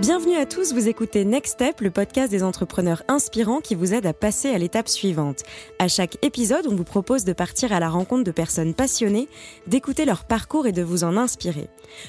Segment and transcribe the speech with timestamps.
[0.00, 4.06] Bienvenue à tous, vous écoutez Next Step, le podcast des entrepreneurs inspirants qui vous aide
[4.06, 5.42] à passer à l'étape suivante.
[5.78, 9.28] À chaque épisode, on vous propose de partir à la rencontre de personnes passionnées,
[9.66, 11.68] d'écouter leur parcours et de vous en inspirer.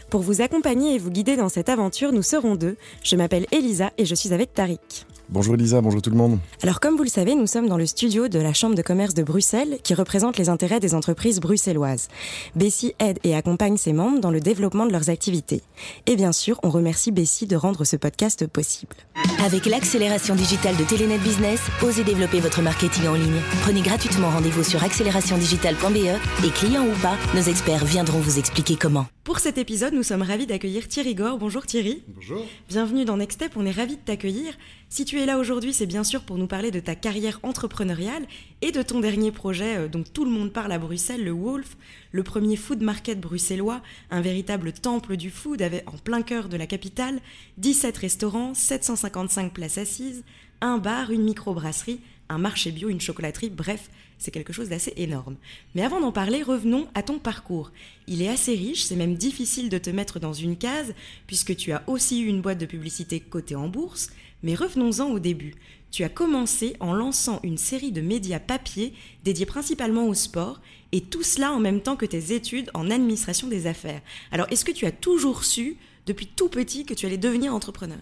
[0.10, 2.78] Pour vous accompagner et vous guider dans cette aventure, nous serons deux.
[3.04, 5.06] Je m'appelle Elisa et je suis avec Tariq.
[5.32, 6.40] Bonjour Elisa, bonjour tout le monde.
[6.62, 9.14] Alors comme vous le savez, nous sommes dans le studio de la Chambre de commerce
[9.14, 12.10] de Bruxelles qui représente les intérêts des entreprises bruxelloises.
[12.58, 15.62] Bessie aide et accompagne ses membres dans le développement de leurs activités.
[16.06, 18.98] Et bien sûr, on remercie Bessie de rendre ce podcast possible.
[19.46, 23.42] Avec l'accélération digitale de Telenet Business, osez développer votre marketing en ligne.
[23.62, 29.06] Prenez gratuitement rendez-vous sur accélérationdigitale.be et clients ou pas, nos experts viendront vous expliquer comment.
[29.24, 31.38] Pour cet épisode, nous sommes ravis d'accueillir Thierry Gore.
[31.38, 32.02] Bonjour Thierry.
[32.08, 32.44] Bonjour.
[32.68, 34.58] Bienvenue dans Next Step, on est ravis de t'accueillir.
[34.90, 38.26] Si tu es là aujourd'hui, c'est bien sûr pour nous parler de ta carrière entrepreneuriale
[38.64, 41.78] et de ton dernier projet euh, dont tout le monde parle à Bruxelles, le Wolf,
[42.12, 46.58] le premier food market bruxellois, un véritable temple du food avec, en plein cœur de
[46.58, 47.20] la capitale,
[47.60, 50.24] 17 restaurants, 755 places assises,
[50.62, 52.00] un bar, une microbrasserie,
[52.32, 55.36] un marché bio, une chocolaterie, bref, c'est quelque chose d'assez énorme.
[55.76, 57.72] Mais avant d'en parler, revenons à ton parcours.
[58.08, 60.94] Il est assez riche, c'est même difficile de te mettre dans une case,
[61.28, 64.12] puisque tu as aussi eu une boîte de publicité cotée en bourse,
[64.44, 65.56] mais revenons-en au début.
[65.92, 71.02] Tu as commencé en lançant une série de médias papier dédiés principalement au sport, et
[71.02, 74.02] tout cela en même temps que tes études en administration des affaires.
[74.32, 78.00] Alors, est-ce que tu as toujours su, depuis tout petit, que tu allais devenir entrepreneur?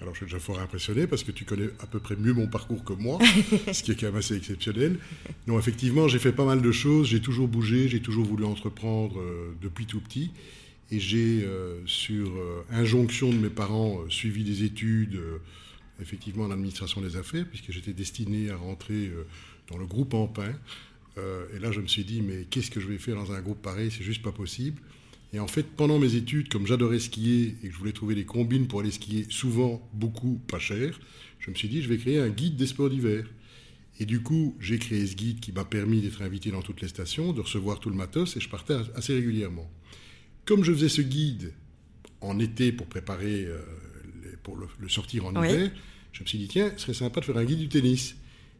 [0.00, 2.46] Alors, je suis déjà fort impressionné parce que tu connais à peu près mieux mon
[2.46, 3.18] parcours que moi,
[3.72, 4.98] ce qui est quand même assez exceptionnel.
[5.46, 9.20] Non, effectivement, j'ai fait pas mal de choses, j'ai toujours bougé, j'ai toujours voulu entreprendre
[9.20, 10.30] euh, depuis tout petit.
[10.90, 15.20] Et j'ai, euh, sur euh, injonction de mes parents, suivi des études,
[16.00, 19.12] effectivement, en administration des affaires, puisque j'étais destiné à rentrer
[19.68, 20.54] dans le groupe Empin.
[21.18, 23.60] et là, je me suis dit, mais qu'est-ce que je vais faire dans un groupe
[23.60, 23.90] pareil?
[23.90, 24.80] C'est juste pas possible.
[25.32, 28.24] Et en fait, pendant mes études, comme j'adorais skier et que je voulais trouver des
[28.24, 30.98] combines pour aller skier, souvent beaucoup pas cher,
[31.38, 33.24] je me suis dit, je vais créer un guide des sports d'hiver.
[34.00, 36.88] Et du coup, j'ai créé ce guide qui m'a permis d'être invité dans toutes les
[36.88, 39.70] stations, de recevoir tout le matos, et je partais assez régulièrement.
[40.46, 41.52] Comme je faisais ce guide
[42.20, 43.60] en été pour préparer, euh,
[44.42, 45.70] pour le, sortir en hiver,
[46.12, 48.16] je me suis dit, tiens, ce serait sympa de faire un guide du tennis.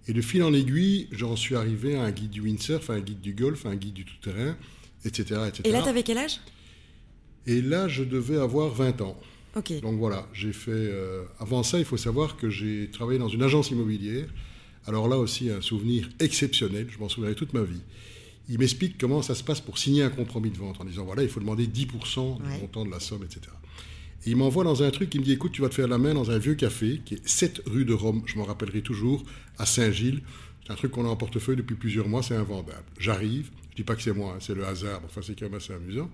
[0.06, 3.00] Et de fil en aiguille, j'en suis arrivé à un guide du windsurf, à un
[3.00, 4.56] guide du golf, à un guide du tout-terrain,
[5.04, 5.62] etc., etc.
[5.64, 6.40] Et là, tu avais quel âge?
[7.46, 9.16] Et là, je devais avoir 20 ans.
[9.80, 10.70] Donc voilà, j'ai fait.
[10.70, 14.26] Euh, avant ça, il faut savoir que j'ai travaillé dans une agence immobilière.
[14.86, 17.82] Alors là aussi, un souvenir exceptionnel, je m'en souviendrai toute ma vie.
[18.48, 21.22] Il m'explique comment ça se passe pour signer un compromis de vente en disant voilà,
[21.22, 23.40] il faut demander 10% du montant de la somme, etc.
[24.26, 25.98] Et il m'envoie dans un truc, il me dit écoute, tu vas te faire la
[25.98, 29.22] main dans un vieux café qui est 7 rue de Rome, je m'en rappellerai toujours,
[29.58, 30.22] à Saint-Gilles.
[30.64, 32.84] C'est un truc qu'on a en portefeuille depuis plusieurs mois, c'est invendable.
[32.98, 35.54] J'arrive, je dis pas que c'est moi, hein, c'est le hasard, enfin c'est quand même
[35.54, 36.10] assez amusant.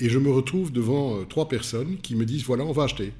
[0.00, 3.12] Et je me retrouve devant euh, trois personnes qui me disent voilà, on va acheter.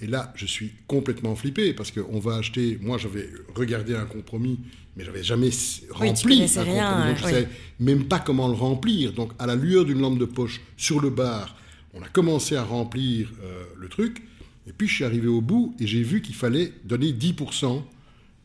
[0.00, 2.78] Et là, je suis complètement flippé parce qu'on va acheter.
[2.80, 4.60] Moi, j'avais regardé un compromis,
[4.96, 5.50] mais j'avais jamais
[5.90, 7.16] rempli un compromis.
[7.16, 7.48] je ne savais
[7.80, 9.12] même pas comment le remplir.
[9.12, 11.56] Donc, à la lueur d'une lampe de poche sur le bar,
[11.94, 14.22] on a commencé à remplir euh, le truc.
[14.68, 17.82] Et puis, je suis arrivé au bout et j'ai vu qu'il fallait donner 10%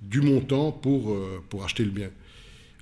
[0.02, 2.09] du montant pour, euh, pour acheter le bien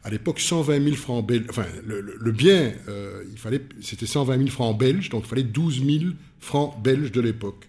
[0.04, 1.46] à l'époque 120 000 francs belges.
[1.50, 5.84] Enfin, le, bien, euh, il fallait, c'était 120 000 francs belges, donc il fallait 12
[5.86, 7.68] 000 francs belges de l'époque.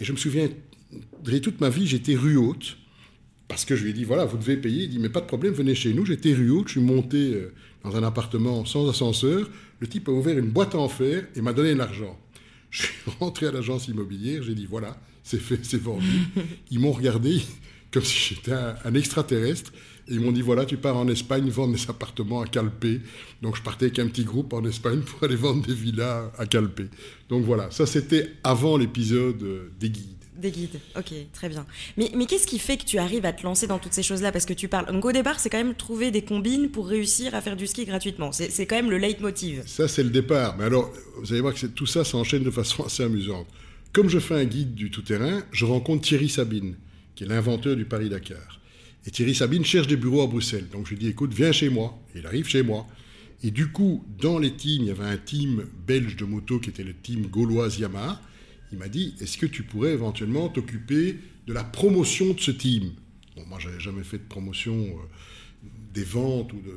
[0.00, 0.48] Et je me souviens,
[1.42, 2.76] toute ma vie, j'étais rue haute,
[3.46, 4.84] parce que je lui ai dit, voilà, vous devez payer.
[4.84, 6.04] Il dit, mais pas de problème, venez chez nous.
[6.04, 7.52] J'étais rue haute, je suis monté euh,
[7.84, 9.48] dans un appartement sans ascenseur.
[9.78, 12.18] Le type a ouvert une boîte en fer et m'a donné l'argent.
[12.70, 16.06] Je suis rentré à l'agence immobilière, j'ai dit, voilà, c'est fait, c'est vendu.
[16.72, 17.40] Ils m'ont regardé
[17.92, 19.72] comme si j'étais un extraterrestre
[20.08, 23.00] ils m'ont dit voilà, tu pars en Espagne vendre des appartements à Calpe.
[23.42, 26.46] Donc je partais avec un petit groupe en Espagne pour aller vendre des villas à
[26.46, 26.82] Calpe.
[27.28, 30.08] Donc voilà, ça c'était avant l'épisode euh, des guides.
[30.36, 31.64] Des guides, ok, très bien.
[31.96, 34.32] Mais, mais qu'est-ce qui fait que tu arrives à te lancer dans toutes ces choses-là?
[34.32, 34.86] Parce que tu parles.
[34.92, 37.84] Donc au départ, c'est quand même trouver des combines pour réussir à faire du ski
[37.84, 38.32] gratuitement.
[38.32, 39.62] C'est quand même le leitmotiv.
[39.66, 40.56] Ça, c'est le départ.
[40.58, 43.46] Mais alors, vous allez voir que tout ça s'enchaîne de façon assez amusante.
[43.92, 46.74] Comme je fais un guide du tout-terrain, je rencontre Thierry Sabine,
[47.14, 48.60] qui est l'inventeur du Paris-Dakar.
[49.06, 50.68] Et Thierry Sabine cherche des bureaux à Bruxelles.
[50.72, 51.98] Donc je lui dis, écoute, viens chez moi.
[52.14, 52.86] Et il arrive chez moi.
[53.42, 56.70] Et du coup, dans les teams, il y avait un team belge de moto qui
[56.70, 58.20] était le team gauloise Yamaha.
[58.72, 61.16] Il m'a dit, est-ce que tu pourrais éventuellement t'occuper
[61.46, 62.92] de la promotion de ce team?
[63.36, 66.74] Bon, moi, j'avais jamais fait de promotion euh, des ventes ou de,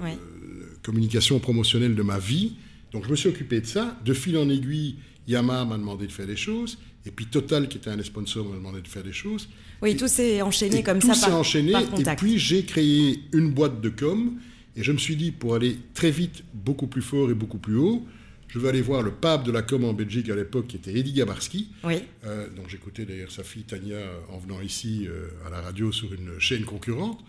[0.84, 2.54] communication promotionnelle de ma vie.
[2.92, 3.98] Donc je me suis occupé de ça.
[4.04, 4.96] De fil en aiguille,
[5.28, 6.78] Yamaha m'a demandé de faire des choses.
[7.08, 9.48] Et puis Total, qui était un des sponsors, m'a demandé de faire des choses.
[9.82, 11.14] Oui, tout s'est enchaîné comme ça.
[11.14, 11.72] Tout s'est enchaîné.
[11.74, 14.34] et puis j'ai créé une boîte de com.
[14.76, 17.78] Et je me suis dit, pour aller très vite, beaucoup plus fort et beaucoup plus
[17.78, 18.06] haut,
[18.48, 20.96] je veux aller voir le pape de la com en Belgique à l'époque, qui était
[20.98, 21.96] Eddie Gabarski, Oui.
[22.26, 23.98] euh, dont j'écoutais d'ailleurs sa fille Tania
[24.30, 27.20] en venant ici euh, à la radio sur une chaîne concurrente.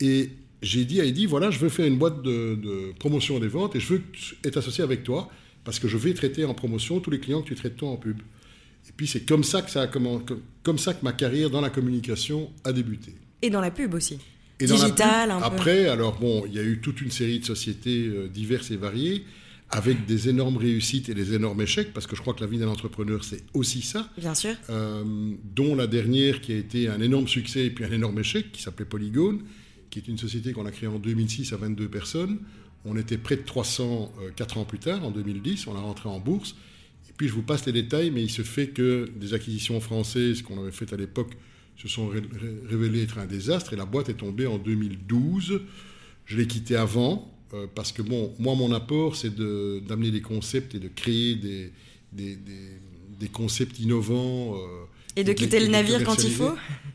[0.00, 0.30] Et
[0.62, 3.76] j'ai dit à Eddie, voilà, je veux faire une boîte de, de promotion des ventes
[3.76, 4.02] et je veux
[4.44, 5.30] être associé avec toi
[5.64, 7.96] parce que je vais traiter en promotion tous les clients que tu traites toi en
[7.96, 8.18] pub.
[8.88, 11.70] Et puis c'est comme ça que ça a comme, ça que ma carrière dans la
[11.70, 13.14] communication a débuté.
[13.42, 14.18] Et dans la pub aussi.
[14.58, 15.44] Et dans la Digital, pub, un peu.
[15.54, 18.76] Après, alors bon, il y a eu toute une série de sociétés euh, diverses et
[18.76, 19.24] variées,
[19.70, 22.58] avec des énormes réussites et des énormes échecs, parce que je crois que la vie
[22.58, 24.54] d'un entrepreneur, c'est aussi ça, Bien sûr.
[24.70, 25.02] euh,
[25.54, 28.62] dont la dernière qui a été un énorme succès et puis un énorme échec, qui
[28.62, 29.40] s'appelait Polygone,
[29.90, 32.38] qui est une société qu'on a créée en 2006 à 22 personnes.
[32.84, 36.08] On était près de 300 euh, quatre ans plus tard, en 2010, on a rentré
[36.08, 36.54] en bourse.
[37.16, 40.42] Et puis je vous passe les détails, mais il se fait que des acquisitions françaises
[40.42, 41.32] qu'on avait faites à l'époque
[41.78, 45.62] se sont ré- ré- révélées être un désastre et la boîte est tombée en 2012.
[46.26, 50.20] Je l'ai quittée avant euh, parce que bon, moi mon apport c'est de- d'amener des
[50.20, 51.72] concepts et de créer des,
[52.12, 52.76] des, des-
[53.18, 54.54] des concepts innovants.
[54.56, 54.84] euh,
[55.16, 56.52] Et de et quitter le et navire quand il faut?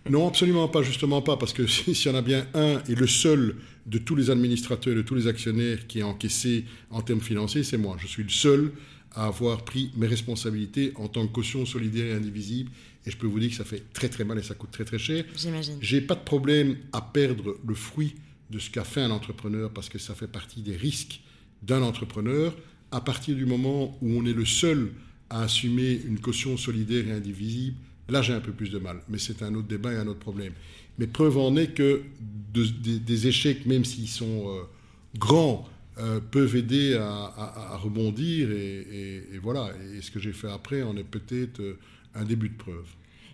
[0.07, 3.07] Non, absolument pas, justement pas, parce que s'il y en a bien un et le
[3.07, 3.55] seul
[3.87, 7.79] de tous les administrateurs, de tous les actionnaires qui a encaissé en termes financiers, c'est
[7.79, 7.97] moi.
[7.99, 8.71] Je suis le seul
[9.13, 12.71] à avoir pris mes responsabilités en tant que caution solidaire et indivisible.
[13.05, 14.85] Et je peux vous dire que ça fait très très mal et ça coûte très
[14.85, 15.25] très cher.
[15.35, 15.77] J'imagine.
[15.81, 18.15] J'ai pas de problème à perdre le fruit
[18.49, 21.21] de ce qu'a fait un entrepreneur parce que ça fait partie des risques
[21.63, 22.55] d'un entrepreneur.
[22.91, 24.91] À partir du moment où on est le seul
[25.29, 27.77] à assumer une caution solidaire et indivisible,
[28.09, 29.01] là j'ai un peu plus de mal.
[29.09, 30.53] Mais c'est un autre débat et un autre problème.
[30.99, 32.03] Mais preuve en est que
[32.53, 34.61] de- des, des échecs, même s'ils sont euh,
[35.17, 35.67] grands,
[36.01, 38.49] euh, peuvent aider à, rebondir.
[38.51, 39.69] Et, voilà.
[39.95, 41.77] Et ce que j'ai fait après en est peut-être euh,
[42.15, 42.87] un début de preuve.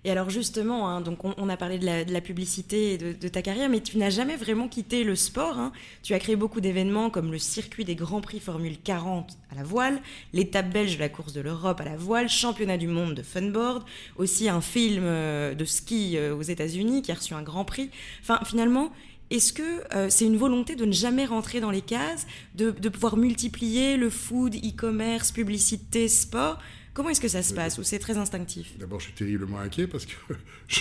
[0.04, 3.68] Et alors justement, hein, donc on, a parlé de la, publicité et de, ta carrière,
[3.68, 5.58] mais tu n'as jamais vraiment quitté le sport.
[5.58, 5.72] hein.
[6.02, 9.64] Tu as créé beaucoup d'événements comme le circuit des Grands Prix Formule 40 à la
[9.64, 10.00] voile,
[10.34, 13.84] l'étape belge de la course de l'Europe à la voile, championnat du monde de funboard,
[14.16, 17.90] aussi un film euh, de ski aux États-Unis qui a reçu un Grand Prix.
[18.22, 18.92] Enfin, finalement.
[19.30, 19.64] Est-ce que
[19.96, 22.26] euh, c'est une volonté de ne jamais rentrer dans les cases,
[22.56, 26.60] de, de pouvoir multiplier le food, e-commerce, publicité, sport?
[26.94, 28.72] Comment est-ce que ça se passe Ou c'est très instinctif?
[28.80, 30.14] D'abord, je suis terriblement inquiet parce que
[30.68, 30.80] je-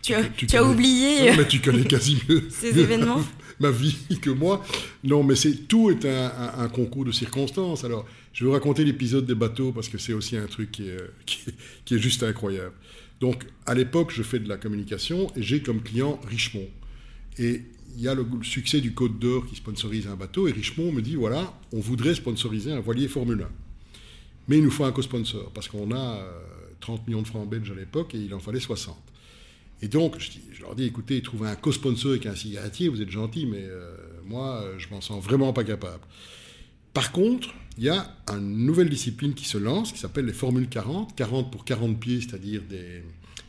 [0.00, 3.22] Tu as, tu tu as connais- oublié Non, mais tu connais quasi mieux ces événements?
[3.60, 4.64] ma vie que moi.
[5.04, 7.84] Non, mais c'est tout est un, un- un concours de circonstances.
[7.84, 10.88] Alors, je vais vous raconter l'épisode des bateaux parce que c'est aussi un truc qui
[10.88, 11.54] est, euh, qui est-
[11.84, 12.72] qui est juste incroyable.
[13.20, 16.68] Donc, à l'époque, je fais de la communication et j'ai comme client Richemont.
[17.38, 17.62] Et
[17.96, 21.02] il y a le, succès du Côte d'Or qui sponsorise un bateau et Richemont me
[21.02, 23.48] dit voilà, on voudrait sponsoriser un voilier Formule 1.
[24.48, 26.30] Mais il nous faut un co-sponsor parce qu'on a euh,
[26.80, 28.96] 30 millions de francs belges à l'époque et il en fallait 60.
[29.80, 33.10] Et donc, je, dis- leur dis, écoutez, trouvez un co-sponsor avec un cigarettier, vous êtes
[33.10, 33.94] gentil, mais euh,
[34.24, 36.02] moi, euh, je m'en sens vraiment pas capable.
[36.94, 40.68] Par contre, il y a une nouvelle discipline qui se lance, qui s'appelle les Formules
[40.68, 43.04] 40, 40 pour 40 pieds, c'est-à-dire des,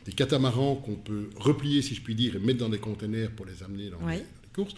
[0.10, 3.46] des catamarans qu'on peut replier, si je puis dire, et mettre dans des containers pour
[3.46, 4.14] les amener dans, Ouais.
[4.16, 4.74] les, dans les courses.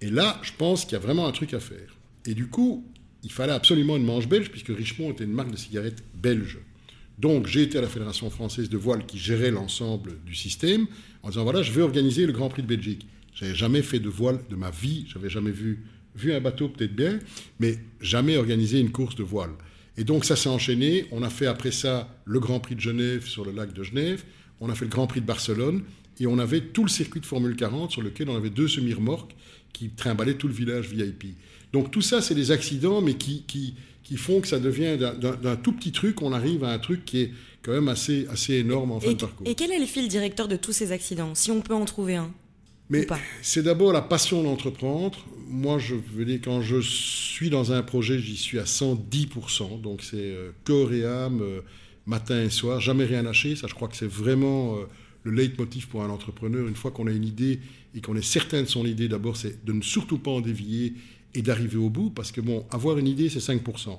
[0.00, 1.96] Et là, je pense qu'il y a vraiment un truc à faire.
[2.26, 2.84] Et du coup,
[3.22, 6.58] il fallait absolument une manche belge, puisque Richemont était une marque de cigarettes belge.
[7.18, 10.86] Donc, j'ai été à la Fédération française de voile qui gérait l'ensemble du système,
[11.22, 13.06] en disant voilà, je vais organiser le Grand Prix de Belgique.
[13.34, 15.84] J'avais jamais fait de voile de ma vie, j'avais jamais vu,
[16.14, 17.18] vu un bateau peut-être bien,
[17.58, 19.50] mais jamais organisé une course de voile.
[19.96, 21.06] Et donc, ça s'est enchaîné.
[21.12, 24.24] On a fait après ça le Grand Prix de Genève sur le lac de Genève,
[24.60, 25.82] on a fait le Grand Prix de Barcelone,
[26.20, 29.34] et on avait tout le circuit de Formule 40 sur lequel on avait deux semi-remorques
[29.72, 31.36] qui trimballaient tout le village VIP.
[31.72, 35.56] Donc tout ça, c'est des accidents, mais qui, qui, qui font que ça devient d'un-
[35.56, 37.32] tout petit truc, on arrive à un truc qui est
[37.62, 39.46] quand même assez, assez énorme en fin et, de parcours.
[39.48, 42.14] et quel est le fil directeur de tous ces accidents, si on peut en trouver
[42.14, 42.30] un
[42.90, 43.06] Mais
[43.42, 45.18] c'est d'abord la passion d'entreprendre.
[45.48, 49.80] Moi, je veux dire, quand je suis dans un projet, j'y suis à 110%.
[49.80, 51.60] Donc c'est euh, corps et âme, euh,
[52.06, 53.56] matin et soir, jamais rien lâcher.
[53.56, 54.84] Ça, je crois que c'est vraiment euh,
[55.22, 56.66] le leitmotiv pour un entrepreneur.
[56.68, 57.60] Une fois qu'on a une idée
[57.94, 60.94] et qu'on est certain de son idée, d'abord, c'est de ne surtout pas en dévier
[61.34, 62.10] et d'arriver au bout.
[62.10, 63.98] Parce que, bon, avoir une idée, c'est 5%.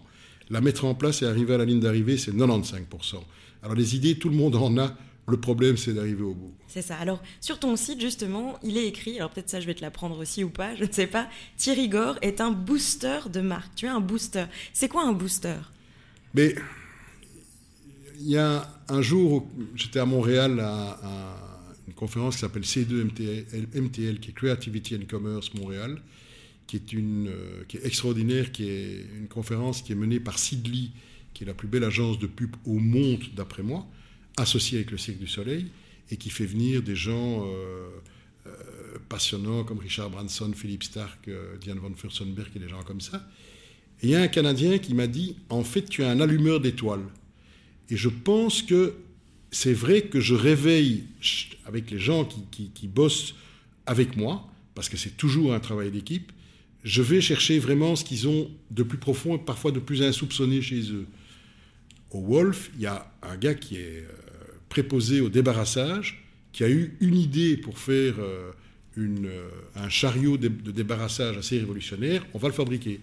[0.49, 3.15] La mettre en place et arriver à la ligne d'arrivée, c'est 95%.
[3.63, 4.95] Alors les idées, tout le monde en a.
[5.27, 6.53] Le problème, c'est d'arriver au bout.
[6.67, 6.97] C'est ça.
[6.97, 10.19] Alors, sur ton site, justement, il est écrit, alors peut-être ça, je vais te l'apprendre
[10.19, 11.27] aussi ou pas, je ne sais pas.
[11.57, 13.73] Thierry Gore est un booster de marque.
[13.73, 14.45] Tu es un booster.
[14.71, 15.57] C'est quoi un booster?
[16.35, 16.53] Mais
[18.19, 21.37] il y a un jour, j'étais à Montréal à,
[21.87, 23.03] une conférence qui s'appelle C2
[23.75, 26.01] MTL, qui est Creativity and Commerce Montréal,
[26.67, 30.39] qui est, une, euh, qui est extraordinaire, qui est une conférence qui est menée par
[30.39, 30.89] Sidley,
[31.33, 33.85] qui est la plus belle agence de pub au monde, d'après moi,
[34.37, 35.67] associée avec le Cirque du Soleil,
[36.09, 37.87] et qui fait venir des gens euh,
[38.47, 38.51] euh,
[39.07, 41.29] passionnants comme Richard Branson, Philippe Stark,
[41.61, 43.27] Diane von Furstenberg et des gens comme ça.
[44.01, 46.59] Et il y a un Canadien qui m'a dit, en fait, tu es un allumeur
[46.59, 47.05] d'étoiles.
[47.89, 48.95] Et je pense que
[49.51, 51.05] c'est vrai que je réveille
[51.65, 53.35] avec les gens qui, qui bossent
[53.85, 56.31] avec moi, parce que c'est toujours un travail d'équipe,
[56.85, 60.61] je vais chercher vraiment ce qu'ils ont de plus profond et parfois de plus insoupçonné
[60.61, 61.07] chez eux.
[62.11, 64.11] Au Wolf, il y a un gars qui est euh,
[64.69, 66.23] préposé au débarrassage,
[66.53, 68.51] qui a eu une idée pour faire euh,
[68.97, 72.99] euh, un chariot de, débarrassage assez révolutionnaire, on va le fabriquer.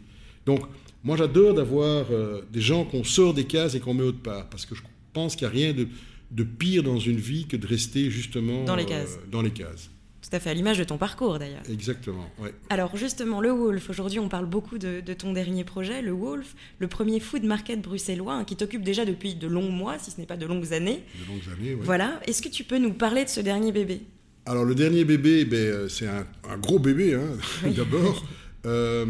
[0.46, 0.60] Donc,
[1.04, 2.06] moi j'adore d'avoir
[2.52, 4.82] des gens qu'on sort des cases et qu'on met autre part, parce que je
[5.12, 5.88] pense qu'il n'y a rien de,
[6.30, 9.18] de, pire dans une vie que de rester justement dans les cases.
[9.30, 9.90] dans les cases.
[10.22, 11.62] Tout à fait, à l'image de ton parcours d'ailleurs.
[11.68, 12.30] Exactement.
[12.70, 16.86] Alors justement, le Wolf, aujourd'hui on parle beaucoup de, ton dernier projet, le Wolf, le
[16.86, 20.26] premier food market bruxellois, hein, qui t'occupe déjà depuis de longs mois, si ce n'est
[20.26, 21.02] pas de longues années.
[21.20, 21.80] De longues années, oui.
[21.82, 24.00] Voilà, est-ce que tu peux nous parler de ce dernier bébé?
[24.46, 26.24] Alors le dernier bébé, ben, euh, c'est un,
[26.58, 28.24] gros bébé hein, d'abord.
[28.64, 29.04] Euh,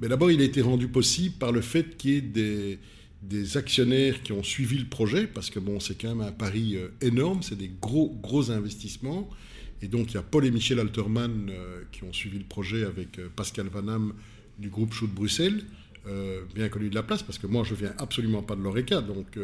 [0.00, 2.78] mais d'abord, il a été rendu possible par le fait qu'il y ait des,
[3.22, 6.76] des actionnaires qui ont suivi le projet, parce que bon, c'est quand même un pari
[6.76, 9.28] euh, énorme, c'est des gros, gros investissements.
[9.82, 12.84] Et donc, il y a Paul et Michel Alterman euh, qui ont suivi le projet
[12.84, 14.14] avec euh, Pascal Vanham
[14.58, 15.64] du groupe Chaud de Bruxelles,
[16.54, 19.02] bien connu de la place, parce que moi, je viens absolument pas de l'ORECA.
[19.02, 19.36] Donc,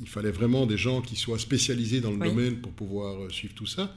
[0.00, 3.64] il fallait vraiment des gens qui soient spécialisés dans le domaine pour pouvoir suivre tout
[3.64, 3.94] ça.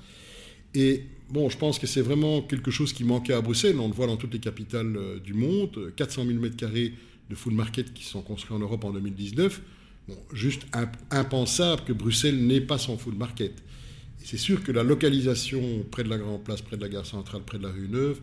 [0.75, 3.79] Et bon, je pense que c'est vraiment quelque chose qui manquait à Bruxelles.
[3.79, 5.93] On le voit dans toutes les capitales du monde.
[5.95, 6.91] 400 000 m2
[7.29, 9.61] de full market qui sont construits en Europe en 2019.
[10.07, 10.65] Bon, juste
[11.11, 13.53] impensable que Bruxelles n'ait pas son full market
[14.23, 17.41] c'est sûr que la localisation près de la Grande Place, près de la gare centrale,
[17.43, 18.19] près de la rue Neuve,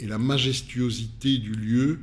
[0.00, 2.00] et la majestuosité du lieu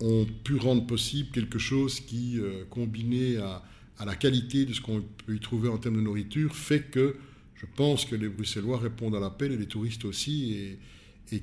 [0.00, 3.62] ont pu rendre possible quelque chose qui, euh, combiné à,
[4.04, 7.16] la qualité de ce qu'on peut y trouver en termes de nourriture, fait que
[7.60, 10.78] je pense que les Bruxellois répondent à l'appel et les touristes aussi, et,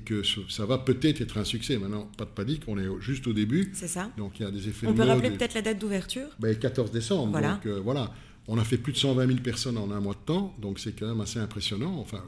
[0.04, 1.78] que ça va peut-être être un succès.
[1.78, 3.70] Maintenant, pas de panique, on est juste au début.
[3.72, 4.10] C'est ça.
[4.18, 4.86] Donc il y a des effets.
[4.86, 6.28] On peut rappeler peut-être la date d'ouverture?
[6.38, 7.30] Ben, 14 décembre.
[7.30, 7.54] Voilà.
[7.54, 8.12] Donc euh, voilà.
[8.48, 10.92] On a fait plus de 120 000 personnes en un mois de temps, donc c'est
[10.92, 11.98] quand même assez impressionnant.
[12.00, 12.22] Enfin,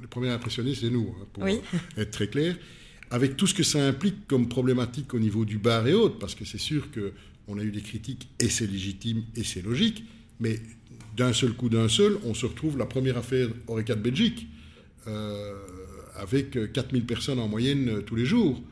[0.00, 1.48] les premiers impressionnés, c'est nous, hein, pour
[1.96, 2.56] être très clair.
[3.10, 6.36] Avec tout ce que ça implique comme problématique au niveau du bar et autres, parce
[6.36, 10.04] que c'est sûr qu'on a eu des critiques, et c'est légitime, et c'est logique,
[10.40, 10.60] mais
[11.16, 14.46] d'un seul coup, d'un seul, on se retrouve la première affaire Oreca de Belgique,
[15.06, 15.54] euh,
[16.16, 18.62] avec 4000 personnes en moyenne euh, tous les jours.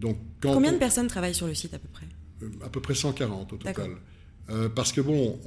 [0.00, 2.06] Donc, Combien de personnes travaillent sur le site à peu près?
[2.42, 3.90] Euh, À peu près 140 au total.
[4.50, 5.38] Euh, parce que bon,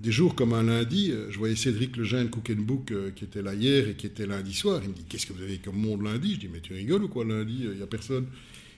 [0.00, 3.54] des jours comme un lundi, euh, je voyais Cédric Lejeune Cook euh, qui était là
[3.54, 4.80] hier et qui était lundi soir.
[4.82, 6.34] Il me dit Qu'est-ce que vous avez comme monde lundi?
[6.34, 7.60] Je dis Mais tu rigoles ou quoi lundi?
[7.62, 8.26] Il n'y a personne.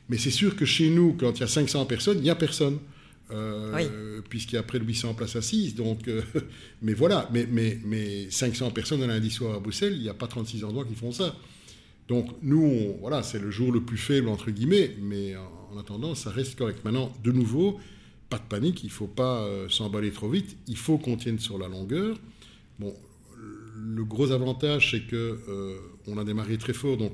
[0.09, 2.37] Mais c'est sûr que chez nous, quand il y a 500 personnes, il n'y a
[2.37, 2.79] personne.
[4.28, 5.75] Puisqu'il y a près de 800 places assises.
[5.75, 6.09] Donc,
[6.83, 10.14] mais voilà, mais, mais, mais 500 personnes un lundi soir à Bruxelles, il n'y a
[10.14, 11.35] pas 36 endroits qui font ça.
[12.09, 15.35] Donc nous, voilà, c'est le jour le plus faible, entre guillemets, mais
[15.73, 16.85] en attendant, ça reste correct.
[16.85, 17.80] Maintenant, de nouveau,
[18.28, 21.38] pas de panique, il ne faut pas euh, s'emballer trop vite, il faut qu'on tienne
[21.38, 22.16] sur la longueur.
[22.78, 22.95] Bon,
[23.76, 27.12] le gros avantage, c'est que euh, on a démarré très fort, donc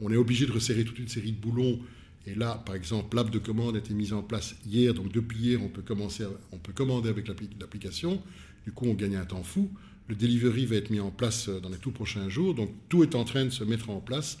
[0.00, 1.80] on, est obligé de resserrer toute une série de boulons.
[2.26, 5.38] Et là, par exemple, l'app de commande a été mise en place hier, donc depuis
[5.38, 8.22] hier, on peut, commencer on peut commander avec l'application.
[8.64, 9.70] Du coup, on gagne un temps fou.
[10.08, 13.02] Le delivery va être mis en place euh, dans les tout prochains jours, donc tout
[13.02, 14.38] est en train de se mettre en place.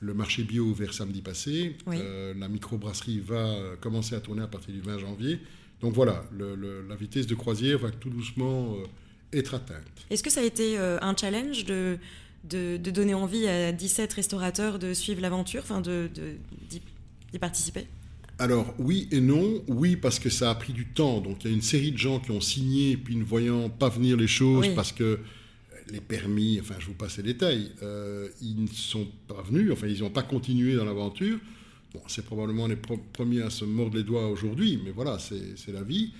[0.00, 1.76] Le marché bio ouvert samedi passé.
[1.86, 5.40] la microbrasserie va commencer à tourner à partir du 20 janvier.
[5.84, 6.24] Donc voilà,
[6.88, 10.06] la vitesse de croisière va tout doucement euh, être atteinte.
[10.08, 11.98] Est-ce que ça a été euh, un challenge de,
[12.44, 16.08] de, donner envie à 17 restaurateurs de suivre l'aventure, enfin de,
[17.38, 17.86] participer?
[18.38, 19.62] Alors oui et non.
[19.68, 21.20] Oui parce que ça a pris du temps.
[21.20, 23.88] Donc il y a une série de gens qui ont signé puis ne voyant pas
[23.88, 25.20] venir les choses parce que
[25.90, 29.86] les permis, enfin je vous passe les détails, euh, ils ne sont pas venus, enfin
[29.86, 31.38] ils n'ont pas continué dans l'aventure
[32.06, 36.12] c'est probablement les premiers à se mordre les doigts aujourd'hui, mais voilà, c'est la vie.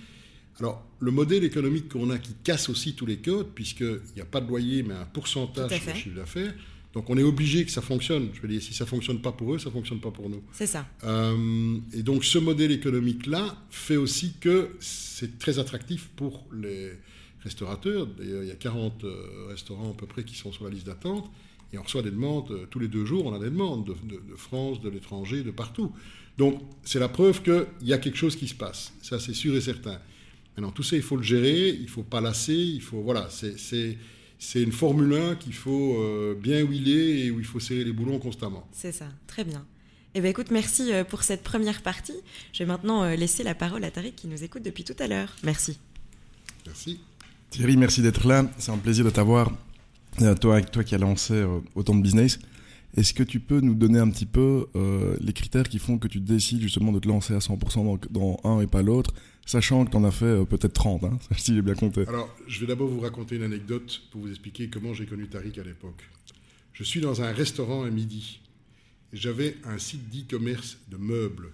[0.59, 4.25] Alors, le modèle économique qu'on a qui casse aussi tous les codes, puisqu'il n'y a
[4.25, 6.53] pas de loyer, mais un pourcentage sur le chiffre d'affaires.
[6.95, 8.29] Donc, on est obligé que ça fonctionne.
[8.33, 10.29] Je veux dire, si ça ne fonctionne pas pour eux, ça ne fonctionne pas pour
[10.29, 10.41] nous.
[10.53, 10.87] C'est ça.
[11.03, 16.93] Euh, et donc, ce modèle économique-là fait aussi que c'est très attractif pour les
[17.41, 18.07] restaurateurs.
[18.07, 20.87] D'ailleurs, il y a 40 euh, restaurants à peu près qui sont sur la liste
[20.87, 21.29] d'attente.
[21.73, 24.35] Et on reçoit des demandes, euh, tous les deux jours, on a des demandes de,
[24.37, 25.91] France, de l'étranger, de partout.
[26.37, 28.93] Donc c'est la preuve qu'il y a quelque chose qui se passe.
[29.01, 29.99] Ça, c'est sûr et certain.
[30.55, 33.01] Maintenant, tout ça, il faut le gérer, il ne faut pas lasser, il faut...
[33.01, 33.97] Voilà, c'est
[34.55, 38.19] une Formule 1 qu'il faut euh, bien huiler et où il faut serrer les boulons
[38.19, 38.67] constamment.
[38.71, 39.65] C'est ça, très bien.
[40.13, 42.15] Eh bien, écoute, merci euh, pour cette première partie.
[42.53, 45.35] Je vais maintenant laisser la parole à Tariq qui nous écoute depuis tout à l'heure.
[45.43, 45.79] Merci.
[46.65, 46.99] Merci.
[47.49, 48.49] Thierry, merci d'être là.
[48.57, 49.51] C'est un plaisir de t'avoir
[50.39, 52.39] toi, toi qui as lancé euh, autant de business.
[52.95, 56.07] Est-ce que tu peux nous donner un petit peu euh, les critères qui font que
[56.07, 59.13] tu décides justement de te lancer à 100% dans, un et pas l'autre,
[59.45, 62.07] sachant que tu en as fait euh, peut-être 30, hein, si j'ai bien compté?
[62.07, 65.59] Alors, je vais d'abord vous raconter une anecdote pour vous expliquer comment j'ai connu Tariq
[65.59, 66.09] à l'époque.
[66.71, 68.39] Je suis dans un restaurant à midi.
[69.11, 71.51] J'avais un site d'e-commerce de meubles,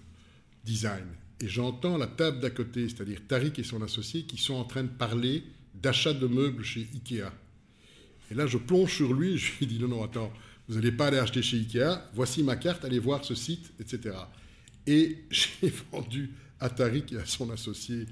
[0.64, 1.06] design.
[1.40, 4.84] Et j'entends la table d'à côté, c'est-à-dire Tariq et son associé, qui sont en train
[4.84, 5.42] de parler
[5.74, 7.32] d'achat de meubles chez Ikea.
[8.30, 10.32] Et là, je plonge sur lui, je lui dis non, non, attends,
[10.72, 14.16] vous n'allez pas aller acheter chez Ikea, voici ma carte, allez voir ce site, etc.
[14.86, 18.06] Et j'ai vendu à Tariq et à son associé,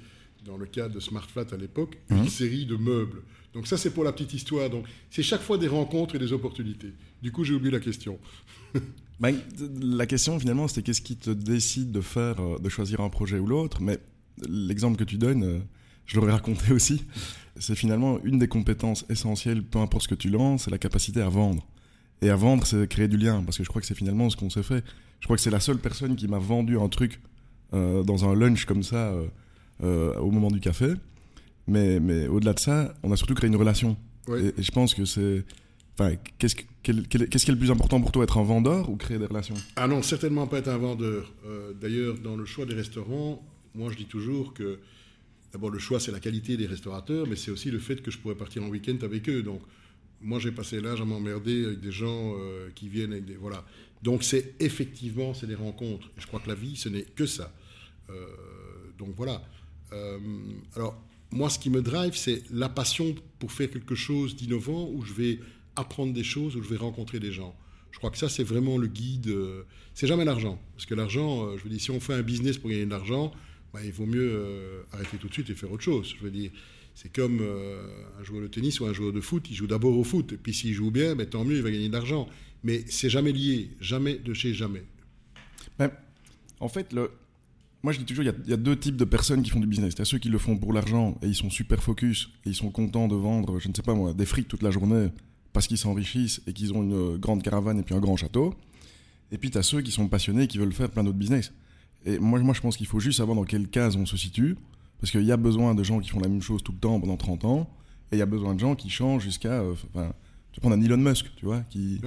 [0.45, 2.29] dans le cadre de Smartflat à l'époque, une mhm.
[2.29, 3.23] série de meubles.
[3.53, 4.71] Donc ça, c'est pour la petite histoire.
[4.71, 6.93] Donc c'est chaque fois des rencontres et des opportunités.
[7.23, 8.19] Du coup, j'ai oublié la question.
[9.21, 9.37] Ben,
[9.83, 13.39] la question finalement, c'était qu'est-ce qui te décide de faire, euh, de choisir un projet
[13.39, 13.83] ou l'autre?
[13.83, 13.99] Mais
[14.49, 15.59] l'exemple que tu donnes, euh,
[16.07, 17.05] je l'aurais raconté aussi.
[17.59, 21.21] C'est finalement une des compétences essentielles, peu importe ce que tu lances, c'est la capacité
[21.21, 21.69] à vendre.
[22.23, 24.37] Et à vendre, c'est créer du lien, parce que je crois que c'est finalement ce
[24.37, 24.85] qu'on s'est fait.
[25.21, 27.21] Je crois que c'est la seule personne qui m'a vendu un truc
[27.73, 29.27] euh, dans un lunch comme ça euh,
[29.83, 30.95] euh, au moment du café.
[31.67, 33.97] Mais, mais au-delà de ça, on a surtout créé une relation.
[34.29, 35.45] Et, je pense que c'est.
[35.99, 39.19] Enfin, qu'est-ce, qu'est-ce qui est le plus important pour toi, être un vendeur ou créer
[39.19, 39.55] des relations?
[39.77, 41.33] Ah non, certainement pas être un vendeur.
[41.81, 43.43] d'ailleurs, dans le choix des restaurants,
[43.75, 44.79] moi je dis toujours que
[45.53, 48.19] d'abord le choix c'est la qualité des restaurateurs, mais c'est aussi le fait que je
[48.19, 49.43] pourrais partir en week-end avec eux.
[49.43, 49.61] Donc
[50.21, 53.37] moi, j'ai passé l'âge à m'emmerder avec des gens euh, qui viennent avec des.
[53.37, 53.65] Voilà.
[54.03, 56.11] Donc, c'est effectivement, c'est des rencontres.
[56.17, 57.53] je crois que la vie, ce n'est que ça.
[58.11, 58.27] Euh,
[58.99, 59.43] donc, voilà.
[59.93, 60.19] Euh,
[60.77, 65.03] alors, moi, ce qui me drive, c'est la passion pour faire quelque chose d'innovant où
[65.03, 65.41] je vais
[65.77, 67.55] apprendre des choses, où je vais rencontrer des gens.
[67.93, 69.35] Je crois que ça, c'est vraiment le guide.
[69.95, 70.61] c'est jamais l'argent.
[70.75, 73.33] Parce que l'argent, je veux dire, si on fait un business pour gagner de l'argent,
[73.73, 76.15] bah, il vaut mieux arrêter tout de suite et faire autre chose.
[76.17, 76.51] Je veux dire,
[76.95, 77.83] c'est comme euh,
[78.21, 80.37] un joueur de tennis ou un joueur de foot, il joue d'abord au foot, et
[80.37, 82.29] puis s'il joue bien, ben, tant mieux, il va gagner de l'argent.
[82.63, 84.83] Mais c'est jamais lié, jamais de chez jamais.
[85.79, 85.91] Ben,
[86.61, 87.11] en fait, le...
[87.83, 89.95] moi je dis toujours, il y, a, deux types de personnes qui font du business.
[89.95, 92.51] Il y a ceux qui le font pour l'argent et ils sont super focus, et
[92.51, 95.09] ils sont contents de vendre, je ne sais pas moi, des frites toute la journée
[95.53, 98.55] parce qu'ils s'enrichissent et qu'ils ont une grande caravane et puis un grand château.
[99.33, 101.53] Et puis tu as ceux qui sont passionnés et qui veulent faire plein d'autres business.
[102.05, 104.57] Et moi, moi je pense qu'il faut juste savoir dans quelle case on se situe.
[105.01, 107.01] Parce qu'il y a besoin de gens qui font la même chose tout le temps
[107.01, 107.71] pendant 30 ans,
[108.13, 109.61] et il y a besoin de gens qui changent jusqu'à.
[109.61, 110.13] Euh, enfin,
[110.53, 112.01] tu prends un Elon Musk, tu vois, qui.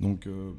[0.00, 0.26] Donc.
[0.26, 0.52] Euh,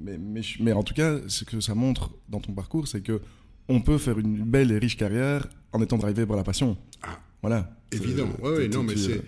[0.00, 3.20] mais, mais, mais, en tout cas, ce que ça montre dans ton parcours, c'est que
[3.68, 6.78] on peut faire une belle et riche carrière en étant drivé par la passion.
[7.02, 7.76] Ah, voilà.
[7.90, 8.34] Évidemment.
[8.42, 9.22] Oui, non, mais c'est.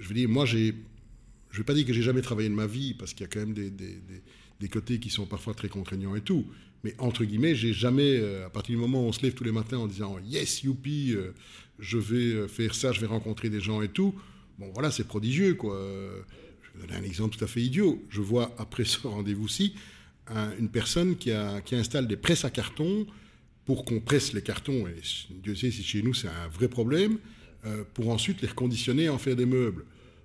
[0.00, 0.74] Je veux dire, moi, j'ai.
[1.50, 3.24] Je ne vais pas dire que j'ai jamais travaillé de ma vie, parce qu'il y
[3.24, 4.22] a quand même des, des, des,
[4.58, 6.44] des, côtés qui sont parfois très contraignants et tout.
[6.84, 9.42] Mais entre guillemets, j'ai jamais, euh, à partir du moment où on se lève tous
[9.42, 11.32] les matins en disant yes, youpi, euh,
[11.78, 14.14] je vais euh, faire ça, je vais rencontrer des gens et tout.
[14.58, 15.76] Bon, voilà, c'est prodigieux, quoi.
[16.62, 18.04] Je vais donner un exemple tout à fait idiot.
[18.10, 19.74] Je vois après ce rendez-vous-ci
[20.58, 23.04] une personne qui, a, qui installe des presses à carton
[23.64, 24.86] pour qu'on presse les cartons.
[24.86, 24.94] Et
[25.42, 27.18] Dieu sait si chez nous c'est un vrai problème.
[27.94, 29.84] pour ensuite les reconditionner et en faire des meubles.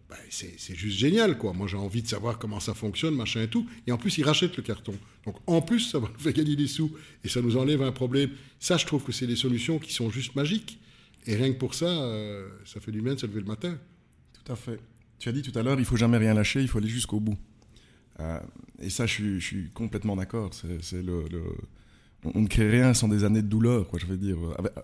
[0.09, 1.53] Ben, c'est juste génial, quoi.
[1.53, 3.67] Moi, j'ai envie de savoir comment ça fonctionne, machin et tout.
[3.85, 4.95] Et en plus, ils rachètent le carton.
[5.25, 6.91] Donc, en plus, ça va nous faire gagner des sous
[7.23, 8.31] et ça nous enlève un problème.
[8.59, 10.79] Ça, je trouve que c'est des solutions qui sont juste magiques.
[11.27, 13.77] Et rien que pour ça, euh, ça fait du bien de se lever le matin.
[14.33, 14.79] Tout à fait.
[15.19, 17.19] Tu as dit tout à l'heure, il faut jamais rien lâcher, il faut aller jusqu'au
[17.19, 17.37] bout.
[18.19, 18.39] Euh,
[18.79, 20.49] et ça, je suis, complètement d'accord.
[20.53, 21.25] C'est le,
[22.23, 23.99] on ne crée rien sans des années de douleur, quoi.
[23.99, 24.37] Je veux dire,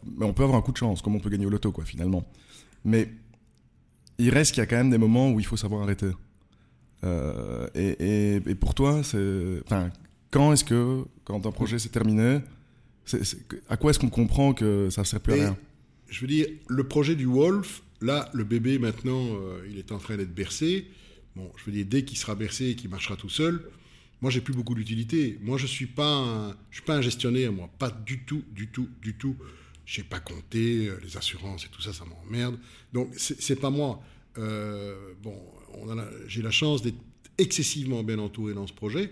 [0.05, 1.83] mais on peut avoir un coup de chance, comme on peut gagner au loto, quoi,
[1.83, 2.27] finalement.
[2.83, 3.09] Mais
[4.17, 6.11] il reste qu'il y a quand même des moments où il faut savoir arrêter.
[7.03, 9.91] Euh, et, pour toi, c'est, enfin,
[10.31, 12.39] quand est-ce que, quand un projet s'est terminé,
[13.69, 15.57] à quoi est-ce qu'on comprend que ça ne sert plus à rien?
[16.07, 19.97] Je veux dire, le projet du Wolf, là, le bébé maintenant, euh, il est en
[19.97, 20.87] train d'être bercé.
[21.35, 23.61] Bon, je veux dire, dès qu'il sera bercé et qu'il marchera tout seul,
[24.21, 25.37] moi, j'ai plus beaucoup d'utilité.
[25.41, 28.87] Moi, je suis pas, je suis pas un gestionnaire, moi, pas du tout, du tout,
[29.01, 29.35] du tout.
[29.85, 32.57] Je sais pas compter, euh, les assurances et tout ça, ça m'emmerde.
[32.91, 34.01] Donc, c'est pas moi.
[34.37, 35.37] Euh, bon,
[36.27, 36.97] j'ai la chance d'être
[37.37, 39.11] excessivement bien entouré dans ce projet.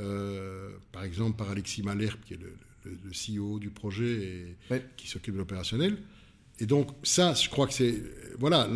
[0.00, 2.54] Euh, par exemple, par Alexis Malherbe, qui est le,
[3.12, 5.98] CEO du projet et qui s'occupe de l'opérationnel.
[6.58, 8.02] Et donc, ça, je crois que c'est.
[8.38, 8.68] Voilà,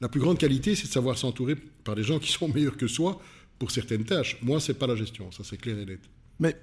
[0.00, 2.86] la, plus grande qualité, c'est de savoir s'entourer par des gens qui sont meilleurs que
[2.86, 3.20] soi
[3.58, 4.38] pour certaines tâches.
[4.42, 6.00] Moi, c'est pas la gestion, ça c'est clair et net.
[6.40, 6.56] Mais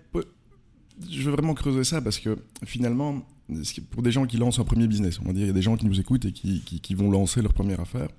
[1.09, 3.25] je veux vraiment creuser ça parce que finalement,
[3.89, 5.61] pour des gens qui lancent un premier business, on va dire, il y a des
[5.61, 8.09] gens qui nous écoutent et qui, qui, vont lancer leur première affaire.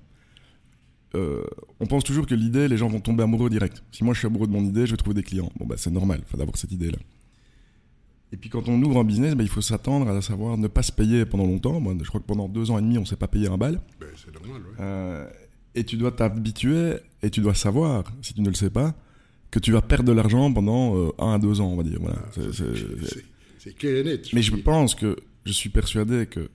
[1.15, 1.43] Euh,
[1.79, 3.83] on pense toujours que l'idée, les gens vont tomber amoureux direct.
[3.91, 5.51] Si moi je suis amoureux de mon idée, je vais trouver des clients.
[5.59, 6.97] Bon, bah c'est normal, il faut cette idée-là.
[8.31, 10.81] Et puis quand on ouvre un business, bah, il faut s'attendre à savoir ne pas
[10.81, 11.79] se payer pendant longtemps.
[11.79, 13.57] Moi, je crois que pendant deux ans et demi, on ne s'est pas payé un
[13.57, 13.79] bal.
[13.99, 15.29] Ben, c'est normal, euh,
[15.75, 18.95] et tu dois t'habituer et tu dois savoir, si tu ne le sais pas,
[19.53, 21.99] que tu vas perdre de l'argent pendant euh, un à deux ans, on va dire.
[22.01, 22.17] Voilà.
[22.25, 22.41] Ah,
[23.59, 24.27] C'est- clair et net.
[24.33, 24.63] Mais je dire.
[24.63, 26.49] pense que je suis persuadé que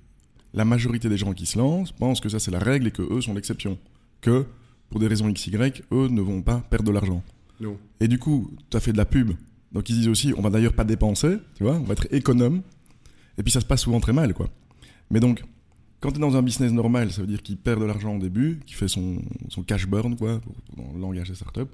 [0.53, 3.03] la majorité des gens qui se lancent pensent que ça c'est la règle et que
[3.03, 3.79] eux sont l'exception.
[4.21, 4.47] Que
[4.91, 5.53] pour des raisons XY,
[5.93, 7.23] eux ne vont pas perdre de l'argent.
[7.61, 7.77] Non.
[8.01, 9.31] Et du coup, tu as fait de la pub.
[9.71, 12.63] Donc ils disent aussi, on va d'ailleurs pas dépenser, tu vois, on va être économe.
[13.39, 14.49] Et puis ça se passe souvent très mal, quoi.
[15.11, 15.45] Mais donc,
[16.01, 18.19] quand tu es dans un business normal, ça veut dire qu'il perd de l'argent au
[18.19, 20.41] début, qu'il fait son, son cash burn, quoi,
[20.77, 21.71] dans le langage des startups.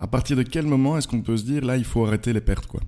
[0.00, 2.40] À partir de quel moment est-ce qu'on peut se dire, là, il faut arrêter les
[2.40, 2.80] pertes, quoi?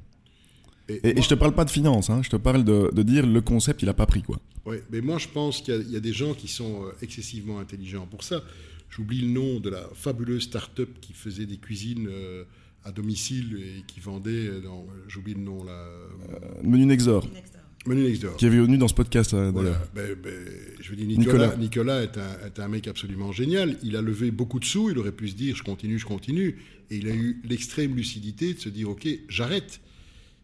[0.89, 2.91] Et, et, et moi- je te parle pas de finance, hein, je te parle de,
[2.93, 4.39] de dire le concept, il a pas pris, quoi.
[4.65, 6.85] Ouais, mais moi je pense qu'il y a- il y, a des gens qui sont
[6.87, 8.43] euh, excessivement intelligents pour ça.
[8.91, 12.45] J'oublie le nom de la fabuleuse start-up qui faisait des cuisines euh,
[12.85, 17.41] à domicile et qui vendait, euh, dans- j'oublie le nom là, euh, Menu Nexor, Menu
[17.85, 19.53] Qui est venu dans ce podcast, Voilà.
[19.53, 19.89] d'ailleurs.
[19.95, 20.33] Ben, ben,
[20.81, 21.57] je veux dire, Nicolas, Nicolas.
[21.57, 23.77] Nicolas est, un, est un mec absolument génial.
[23.83, 24.91] Il a levé beaucoup de sous.
[24.91, 26.57] Il aurait pu se dire je continue, je continue.
[26.91, 29.81] Et il a eu l'extrême lucidité de se dire ok, j'arrête.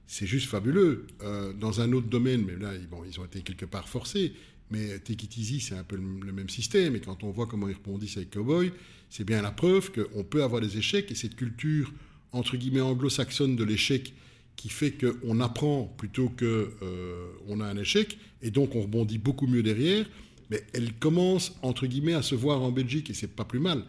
[0.06, 1.06] C'est juste fabuleux.
[1.22, 4.32] Euh, dans un autre domaine, mais là, ils- bon, ils ont été quelque part forcés.
[4.70, 6.96] Mais Take It Easy, c'est un peu le, le même système.
[6.96, 8.72] Et quand on voit comment ils rebondissent avec Cowboy,
[9.10, 11.10] c'est bien la preuve qu'on peut avoir des échecs.
[11.10, 11.92] Et cette culture,
[12.32, 14.12] entre guillemets, anglo-saxonne de l'échec,
[14.58, 19.62] qui fait qu'on apprend plutôt qu'on a un échec, et donc on rebondit beaucoup mieux
[19.62, 20.04] derrière,
[20.50, 23.84] mais elle commence, entre guillemets, à se voir en Belgique, et c'est pas plus mal.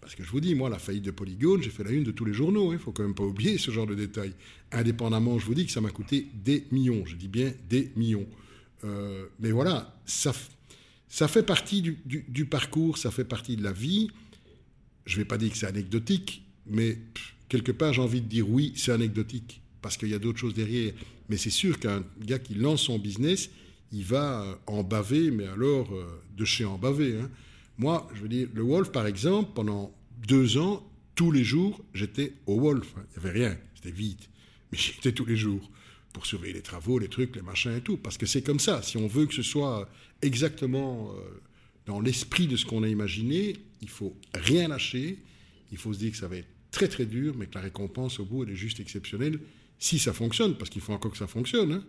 [0.00, 2.12] Parce que je vous dis, moi, la faillite de Polygone, j'ai fait la une de
[2.12, 4.32] tous les journaux, il ne faut quand même pas oublier ce genre de détails.
[4.70, 8.26] Indépendamment, je vous dis que ça m'a coûté des millions, je dis bien des millions.
[8.84, 14.08] Euh, mais voilà, ça, fait partie du, parcours, ça fait partie de la vie.
[15.06, 16.98] Je ne vais pas dire que c'est anecdotique, mais
[17.48, 20.54] quelque part, j'ai envie de dire oui, c'est anecdotique, parce qu'il y a d'autres choses
[20.54, 20.92] derrière.
[21.28, 23.50] Mais c'est sûr qu'un gars qui lance son business,
[23.92, 27.18] il va euh, en baver, mais alors euh, de chez en baver.
[27.20, 27.30] hein.
[27.78, 29.94] Moi, je veux dire, le Wolf, par exemple, pendant
[30.26, 32.94] deux ans, tous les jours, j'étais au Wolf.
[32.96, 33.02] hein.
[33.16, 34.20] Il n'y avait rien, c'était vide.
[34.70, 35.70] Mais j'étais tous les jours
[36.12, 37.96] pour surveiller les travaux, les trucs, les machins et tout.
[37.96, 38.82] Parce que c'est comme ça.
[38.82, 39.88] Si on veut que ce soit
[40.20, 41.40] exactement euh,
[41.86, 45.18] dans l'esprit de ce qu'on a imaginé, il faut rien lâcher.
[45.72, 48.20] Il faut se dire que ça va être très très dur, mais que la récompense
[48.20, 49.38] au bout, elle est juste exceptionnelle.
[49.82, 51.72] Si ça fonctionne, parce qu'il faut encore que ça fonctionne.
[51.72, 51.82] hein.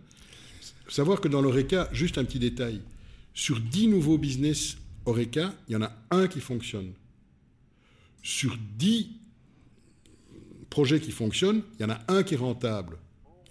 [0.88, 2.80] Savoir que dans l'ORECA, juste un petit détail,
[3.34, 4.76] sur 10 nouveaux business
[5.06, 6.92] ORECA, il y en a un qui fonctionne.
[8.20, 9.10] Sur 10
[10.70, 12.98] projets qui fonctionnent, il y en a un qui est rentable.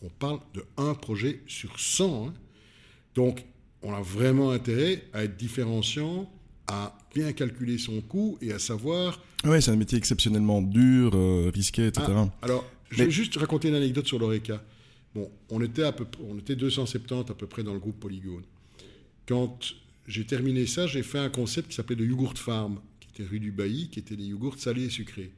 [0.01, 2.27] On parle de un projet sur 100.
[2.27, 2.33] hein.
[3.15, 3.45] Donc,
[3.81, 6.29] on a vraiment intérêt à être différenciant,
[6.67, 11.49] à bien calculer son coût et à savoir Ouais, c'est un métier exceptionnellement dur, euh,
[11.53, 12.07] risqué, etc.
[12.09, 14.63] ah, alors, je Mais- vais juste raconter une anecdote sur l'ORECA.
[15.15, 18.43] Bon, on était, à peu, on était 270 à peu près dans le groupe Polygone.
[19.27, 19.57] Quand
[20.07, 23.39] j'ai terminé ça, j'ai fait un concept qui s'appelait le Yogourt Farm, qui était rue
[23.39, 25.31] du Bailly, qui était des yogourts salés et sucrés.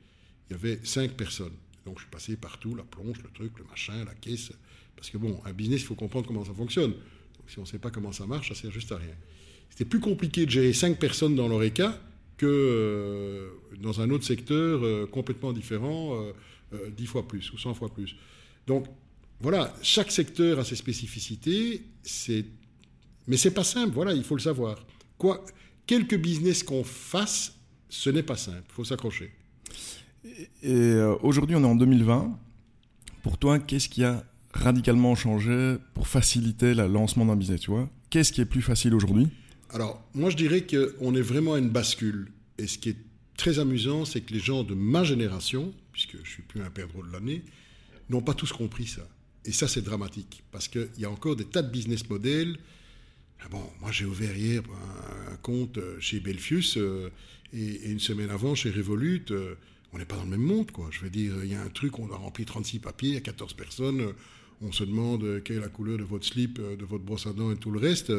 [0.50, 1.54] Il y avait cinq personnes.
[1.86, 4.52] Donc je suis passé partout, la plonge, le truc, le machin, la caisse.
[4.96, 6.91] Parce que bon, un business, il faut comprendre comment ça fonctionne.
[6.91, 9.13] Donc si on ne sait pas comment ça marche, ça sert juste à rien.
[9.70, 12.00] C'était plus compliqué de gérer cinq personnes dans l'ORECA
[12.38, 13.50] que euh,
[13.82, 16.32] dans un autre secteur euh, complètement différent, euh,
[16.71, 18.15] 10 fois plus ou 100 fois plus.
[18.67, 18.86] Donc
[19.39, 22.45] voilà, chaque secteur a ses spécificités, c'est...
[23.28, 24.86] mais c'est pas simple, voilà, il faut le savoir.
[25.17, 25.43] Quoi,
[25.86, 27.56] quelque business qu'on fasse,
[27.89, 29.32] ce n'est pas simple, il faut s'accrocher.
[30.63, 32.39] Et euh, aujourd'hui, on est en 2020.
[33.21, 34.23] Pour toi, qu'est-ce qui a
[34.54, 37.89] radicalement changé pour faciliter le lancement d'un business, tu vois?
[38.10, 39.28] Qu'est-ce qui est plus facile aujourd'hui?
[39.69, 42.32] Alors, moi, je dirais qu'on est vraiment à une bascule.
[42.58, 42.97] Et ce qui est
[43.38, 47.03] très amusant, c'est que les gens de ma génération, puisque je suis plus un perdreau
[47.03, 47.41] de l'année,
[48.10, 49.08] n'ont pas tous compris ça.
[49.45, 50.43] Et ça, c'est dramatique.
[50.51, 52.58] Parce qu'il y a encore des tas de business models.
[53.39, 54.62] Ah bon, moi, j'ai ouvert hier
[55.31, 57.10] un, compte euh, chez Belfius euh,
[57.53, 59.23] et, une semaine avant chez Revolut.
[59.31, 59.55] euh,
[59.93, 60.89] on n'est pas dans le même monde, quoi.
[60.91, 63.17] Je veux dire, il y a un truc, on a rempli 36 papiers, il y
[63.17, 64.13] a 14 personnes.
[64.62, 67.53] on se demande quelle est la couleur de votre slip, de votre brosse à dents
[67.53, 68.12] et tout le reste.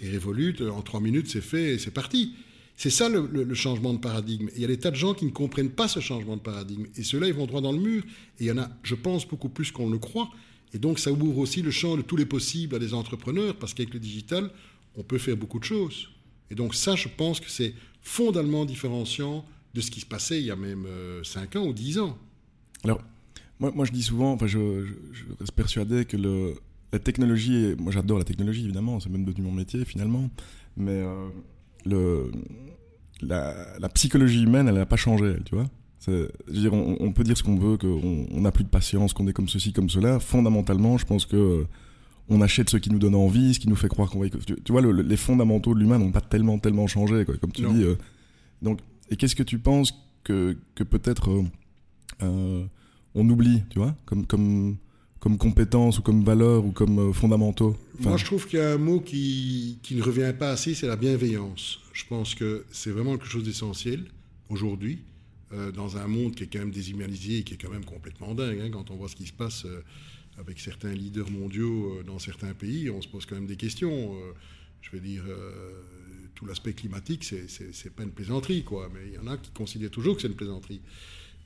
[0.00, 2.36] Et Revolut, en trois minutes, c'est fait et c'est parti.
[2.76, 4.48] C'est ça le, changement de paradigme.
[4.56, 6.86] Il y a des tas de gens qui ne comprennent pas ce changement de paradigme.
[6.96, 8.02] Et ceux-là, ils vont droit dans le mur.
[8.40, 10.28] Et il y en a, je pense, beaucoup plus qu'on le croit.
[10.72, 13.74] Et donc, ça ouvre aussi le champ de tous les possibles à des entrepreneurs, parce
[13.74, 14.50] qu'avec le digital,
[14.96, 16.08] on peut faire beaucoup de choses.
[16.50, 20.46] Et donc, ça, je pense que c'est fondamentalement différenciant de ce qui se passait il
[20.46, 20.86] y a même
[21.22, 22.18] 5 ans ou 10 ans.
[22.82, 23.00] Alors,
[23.60, 26.16] moi, je dis souvent, enfin, je, je, reste persuadé que
[26.92, 30.30] la technologie, moi j'adore la technologie évidemment, c'est même devenu mon métier finalement,
[30.76, 31.28] mais euh,
[31.86, 32.30] le,
[33.22, 35.66] la, la psychologie humaine, elle n'a pas changé, elle, tu vois.
[36.06, 38.68] Je veux dire, on, on peut dire ce qu'on veut, qu'on on n'a plus de
[38.68, 40.20] patience, qu'on est comme ceci, comme cela.
[40.20, 41.64] Fondamentalement, je pense que euh,
[42.28, 44.28] on achète ce qui nous donne envie, ce qui nous fait croire qu'on va.
[44.28, 47.36] Tu, tu vois, le- le- les fondamentaux de l'humain n'ont pas tellement, tellement changé, quoi,
[47.38, 47.72] comme tu Non.
[47.72, 47.84] dis.
[47.84, 47.94] euh.
[48.60, 49.94] donc, et qu'est-ce que tu penses
[50.24, 51.42] que, que peut-être euh,
[52.22, 52.64] euh,
[53.14, 54.76] on oublie, tu vois, comme, comme,
[55.24, 58.72] comme compétences ou comme valeurs ou comme euh, fondamentaux Moi, je trouve qu'il y a
[58.72, 61.80] un mot qui, ne revient pas assez, c'est la bienveillance.
[61.94, 64.04] Je pense que c'est vraiment quelque chose d'essentiel
[64.50, 64.98] aujourd'hui,
[65.54, 68.34] euh, dans un monde qui est quand même déshumanisé et qui est quand même complètement
[68.34, 68.60] dingue.
[68.60, 69.82] hein, quand on voit ce qui se passe euh,
[70.38, 74.14] avec certains leaders mondiaux dans certains pays, on se pose quand même des questions.
[74.82, 75.22] Je veux dire,
[76.34, 78.90] tout l'aspect climatique, c'est pas une plaisanterie, quoi.
[78.92, 80.80] Mais il y en a qui considèrent toujours que c'est une plaisanterie.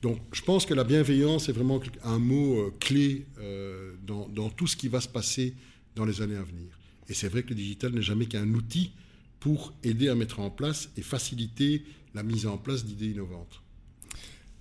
[0.01, 4.65] Donc, je pense que la bienveillance est vraiment un mot euh, clé euh, dans, tout
[4.67, 5.53] ce qui va se passer
[5.95, 6.79] dans les années à venir.
[7.09, 8.91] Et c'est vrai que le digital n'est jamais qu'un outil
[9.39, 11.83] pour aider à mettre en place et faciliter
[12.13, 13.61] la mise en place d'idées innovantes.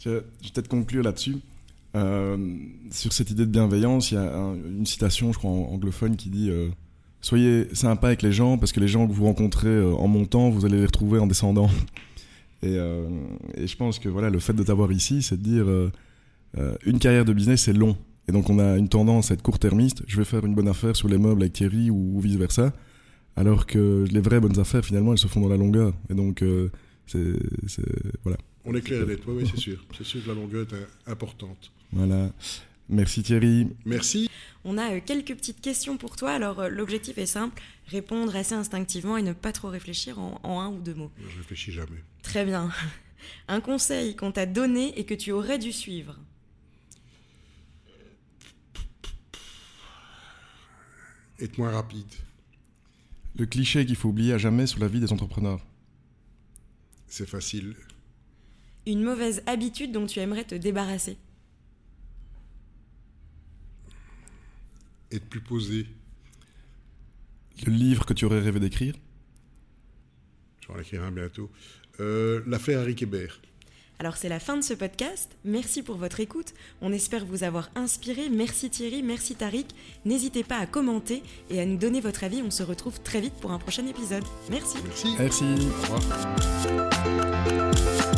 [0.00, 0.20] Je, vais
[0.52, 1.36] peut-être conclure là-dessus.
[1.94, 2.56] Euh,
[2.90, 6.30] sur cette idée de bienveillance, il y a un- une citation, je crois, anglophone qui
[6.30, 6.50] dit
[7.20, 10.64] Soyez sympa avec les gens parce que les gens que vous rencontrez en montant, vous
[10.64, 11.70] allez les retrouver en descendant.
[12.62, 13.08] Et, euh,
[13.54, 15.92] et je pense que voilà, le fait de t'avoir ici, c'est de dire euh,
[16.56, 17.96] euh, une carrière de business, c'est long.
[18.28, 20.02] Et donc on a une tendance à être court-termiste.
[20.06, 22.72] Je vais faire une bonne affaire sur les meubles avec Thierry ou, vice-versa.
[23.36, 25.94] Alors que les vraies bonnes affaires, finalement, elles se font dans la longueur.
[26.10, 26.70] Et donc, euh,
[27.06, 27.34] c'est.
[28.24, 28.36] Voilà.
[28.64, 29.82] On est clair et net, oui, oui, c'est sûr.
[29.96, 31.70] C'est sûr que la longueur est importante.
[31.92, 32.32] Voilà.
[32.90, 33.68] Merci Thierry.
[33.86, 34.28] Merci.
[34.64, 36.30] On a quelques petites questions pour toi.
[36.32, 40.68] Alors, l'objectif est simple répondre assez instinctivement et ne pas trop réfléchir en, en un
[40.68, 41.10] ou deux mots.
[41.18, 42.02] Je réfléchis jamais.
[42.28, 42.70] Très bien.
[43.48, 46.14] Un conseil qu'on t'a donné et que tu aurais dû suivre.
[51.40, 52.12] Être moins rapide.
[53.38, 55.64] Le cliché qu'il faut oublier à jamais sur la vie des entrepreneurs.
[57.06, 57.74] C'est facile.
[58.84, 61.16] Une mauvaise habitude dont tu aimerais te débarrasser.
[65.10, 65.86] Être plus posé.
[67.64, 68.94] Le livre que tu aurais rêvé d'écrire.
[70.60, 71.50] Je vais en écrire un bientôt.
[72.00, 73.40] Euh, L'affaire Harry Kébert.
[74.00, 75.32] Alors c'est la fin de ce podcast.
[75.44, 76.54] Merci pour votre écoute.
[76.80, 78.28] On espère vous avoir inspiré.
[78.30, 79.66] Merci Thierry, merci Tariq.
[80.04, 82.40] N'hésitez pas à commenter et à nous donner votre avis.
[82.42, 84.22] On se retrouve très vite pour un prochain épisode.
[84.50, 84.78] Merci.
[84.84, 85.16] Merci.
[85.18, 85.44] Merci.
[85.90, 88.17] Au revoir.